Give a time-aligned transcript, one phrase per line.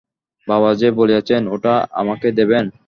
[0.47, 2.65] বাবা যে বলিয়াছেন, ওটা আমাকে দেবেন।